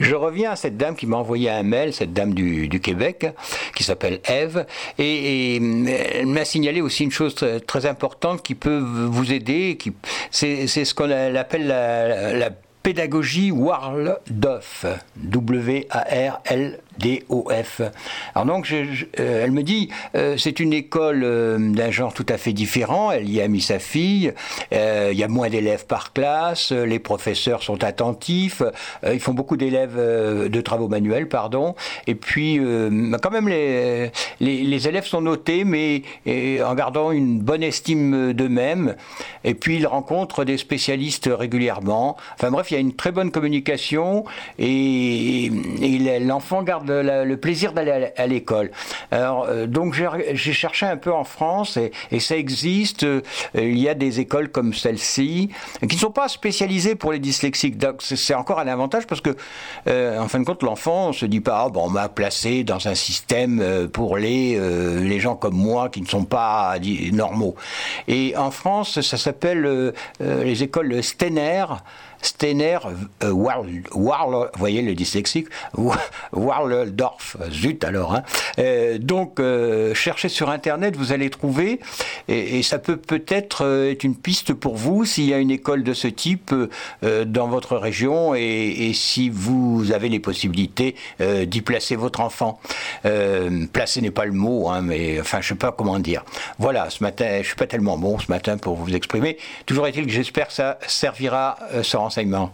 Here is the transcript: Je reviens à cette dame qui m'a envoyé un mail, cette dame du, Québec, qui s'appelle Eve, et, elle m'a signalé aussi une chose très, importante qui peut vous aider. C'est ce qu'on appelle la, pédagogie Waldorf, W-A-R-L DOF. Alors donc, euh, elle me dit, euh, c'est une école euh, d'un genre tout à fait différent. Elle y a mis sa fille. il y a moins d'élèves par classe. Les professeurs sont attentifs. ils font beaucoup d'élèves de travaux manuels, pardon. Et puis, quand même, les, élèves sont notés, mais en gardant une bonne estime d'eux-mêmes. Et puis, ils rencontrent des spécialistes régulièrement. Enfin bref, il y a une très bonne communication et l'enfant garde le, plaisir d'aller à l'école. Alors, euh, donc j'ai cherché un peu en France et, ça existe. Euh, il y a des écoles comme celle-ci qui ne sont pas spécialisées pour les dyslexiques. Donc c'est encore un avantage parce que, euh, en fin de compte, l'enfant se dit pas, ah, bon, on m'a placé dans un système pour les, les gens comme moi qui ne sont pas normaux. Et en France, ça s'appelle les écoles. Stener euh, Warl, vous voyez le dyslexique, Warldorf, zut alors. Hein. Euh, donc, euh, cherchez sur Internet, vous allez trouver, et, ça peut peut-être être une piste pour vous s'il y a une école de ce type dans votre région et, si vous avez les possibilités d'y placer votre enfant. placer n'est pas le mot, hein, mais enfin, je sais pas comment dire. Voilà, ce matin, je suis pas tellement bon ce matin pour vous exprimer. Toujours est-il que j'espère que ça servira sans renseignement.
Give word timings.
Je 0.00 0.14
reviens 0.14 0.52
à 0.52 0.56
cette 0.56 0.76
dame 0.76 0.96
qui 0.96 1.06
m'a 1.06 1.16
envoyé 1.16 1.50
un 1.50 1.62
mail, 1.62 1.92
cette 1.92 2.12
dame 2.12 2.34
du, 2.34 2.80
Québec, 2.80 3.26
qui 3.74 3.84
s'appelle 3.84 4.20
Eve, 4.28 4.66
et, 4.98 5.56
elle 5.56 6.26
m'a 6.26 6.44
signalé 6.44 6.80
aussi 6.80 7.04
une 7.04 7.10
chose 7.10 7.34
très, 7.66 7.86
importante 7.86 8.42
qui 8.42 8.54
peut 8.54 8.78
vous 8.78 9.32
aider. 9.32 9.76
C'est 10.30 10.66
ce 10.66 10.94
qu'on 10.94 11.10
appelle 11.10 11.66
la, 11.66 12.50
pédagogie 12.82 13.50
Waldorf, 13.50 14.84
W-A-R-L 15.16 16.80
DOF. 16.98 17.82
Alors 18.34 18.46
donc, 18.46 18.70
euh, 18.72 19.44
elle 19.44 19.50
me 19.52 19.62
dit, 19.62 19.88
euh, 20.14 20.36
c'est 20.36 20.60
une 20.60 20.72
école 20.72 21.22
euh, 21.24 21.58
d'un 21.58 21.90
genre 21.90 22.14
tout 22.14 22.26
à 22.28 22.38
fait 22.38 22.52
différent. 22.52 23.10
Elle 23.10 23.30
y 23.30 23.40
a 23.40 23.48
mis 23.48 23.60
sa 23.60 23.78
fille. 23.78 24.32
il 24.72 25.18
y 25.18 25.22
a 25.22 25.28
moins 25.28 25.48
d'élèves 25.48 25.86
par 25.86 26.12
classe. 26.12 26.72
Les 26.72 26.98
professeurs 26.98 27.62
sont 27.62 27.82
attentifs. 27.84 28.62
ils 29.10 29.20
font 29.20 29.34
beaucoup 29.34 29.56
d'élèves 29.56 29.96
de 29.96 30.60
travaux 30.60 30.88
manuels, 30.88 31.28
pardon. 31.28 31.74
Et 32.06 32.14
puis, 32.14 32.60
quand 33.22 33.30
même, 33.30 33.48
les, 33.48 34.88
élèves 34.88 35.06
sont 35.06 35.20
notés, 35.20 35.64
mais 35.64 36.02
en 36.62 36.74
gardant 36.74 37.12
une 37.12 37.40
bonne 37.40 37.62
estime 37.62 38.32
d'eux-mêmes. 38.32 38.96
Et 39.44 39.54
puis, 39.54 39.76
ils 39.76 39.86
rencontrent 39.86 40.44
des 40.44 40.58
spécialistes 40.58 41.30
régulièrement. 41.32 42.16
Enfin 42.34 42.50
bref, 42.50 42.70
il 42.70 42.74
y 42.74 42.76
a 42.76 42.80
une 42.80 42.94
très 42.94 43.12
bonne 43.12 43.30
communication 43.30 44.24
et 44.58 45.50
l'enfant 46.20 46.62
garde 46.62 46.83
le, 46.88 47.34
plaisir 47.36 47.72
d'aller 47.72 48.12
à 48.16 48.26
l'école. 48.26 48.70
Alors, 49.10 49.46
euh, 49.48 49.66
donc 49.66 49.94
j'ai 49.94 50.52
cherché 50.52 50.86
un 50.86 50.96
peu 50.96 51.12
en 51.12 51.24
France 51.24 51.78
et, 52.10 52.20
ça 52.20 52.36
existe. 52.36 53.04
Euh, 53.04 53.20
il 53.54 53.78
y 53.78 53.88
a 53.88 53.94
des 53.94 54.20
écoles 54.20 54.48
comme 54.48 54.72
celle-ci 54.72 55.50
qui 55.80 55.94
ne 55.96 56.00
sont 56.00 56.10
pas 56.10 56.28
spécialisées 56.28 56.94
pour 56.94 57.12
les 57.12 57.18
dyslexiques. 57.18 57.76
Donc 57.76 57.96
c'est 58.00 58.34
encore 58.34 58.60
un 58.60 58.68
avantage 58.68 59.06
parce 59.06 59.20
que, 59.20 59.36
euh, 59.88 60.18
en 60.18 60.28
fin 60.28 60.40
de 60.40 60.44
compte, 60.44 60.62
l'enfant 60.62 61.12
se 61.12 61.26
dit 61.26 61.40
pas, 61.40 61.64
ah, 61.66 61.68
bon, 61.68 61.84
on 61.86 61.90
m'a 61.90 62.08
placé 62.08 62.64
dans 62.64 62.88
un 62.88 62.94
système 62.94 63.88
pour 63.92 64.16
les, 64.16 64.58
les 65.00 65.20
gens 65.20 65.36
comme 65.36 65.56
moi 65.56 65.88
qui 65.88 66.00
ne 66.00 66.06
sont 66.06 66.24
pas 66.24 66.76
normaux. 67.12 67.54
Et 68.08 68.34
en 68.36 68.50
France, 68.50 69.00
ça 69.00 69.16
s'appelle 69.16 69.92
les 70.20 70.62
écoles. 70.62 71.02
Stener 72.24 72.78
euh, 73.22 73.30
Warl, 73.30 73.82
vous 73.94 74.58
voyez 74.58 74.80
le 74.80 74.94
dyslexique, 74.94 75.48
Warldorf, 76.74 77.36
zut 77.50 77.84
alors. 77.84 78.14
Hein. 78.14 78.22
Euh, 78.58 78.98
donc, 78.98 79.40
euh, 79.40 79.94
cherchez 79.94 80.28
sur 80.28 80.50
Internet, 80.50 80.96
vous 80.96 81.12
allez 81.12 81.30
trouver, 81.30 81.80
et, 82.28 82.62
ça 82.62 82.78
peut 82.78 82.96
peut-être 82.96 83.66
être 83.90 84.04
une 84.04 84.16
piste 84.16 84.54
pour 84.54 84.76
vous 84.76 85.04
s'il 85.04 85.24
y 85.24 85.34
a 85.34 85.38
une 85.38 85.50
école 85.50 85.82
de 85.82 85.92
ce 85.92 86.08
type 86.08 86.54
dans 87.02 87.48
votre 87.48 87.76
région 87.76 88.34
et, 88.34 88.92
si 88.94 89.28
vous 89.28 89.92
avez 89.92 90.08
les 90.08 90.18
possibilités 90.18 90.94
d'y 91.20 91.60
placer 91.60 91.96
votre 91.96 92.20
enfant. 92.20 92.58
placer 93.72 94.00
n'est 94.00 94.10
pas 94.10 94.24
le 94.24 94.32
mot, 94.32 94.68
hein, 94.70 94.80
mais 94.80 95.20
enfin, 95.20 95.40
je 95.40 95.48
sais 95.48 95.54
pas 95.54 95.72
comment 95.72 95.98
dire. 95.98 96.24
Voilà, 96.58 96.88
ce 96.90 97.02
matin, 97.02 97.40
je 97.42 97.46
suis 97.46 97.56
pas 97.56 97.66
tellement 97.66 97.98
bon 97.98 98.18
ce 98.18 98.30
matin 98.30 98.56
pour 98.56 98.76
vous 98.76 98.94
exprimer. 98.94 99.36
Toujours 99.66 99.86
est-il 99.86 100.06
que 100.06 100.12
j'espère 100.12 100.48
que 100.48 100.54
ça 100.54 100.78
servira 100.86 101.58
sans 101.82 102.00
renseignement. 102.00 102.50